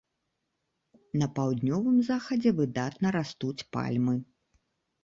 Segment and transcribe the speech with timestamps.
[1.21, 4.21] На паўднёвым захадзе выдатна растуць пальмы.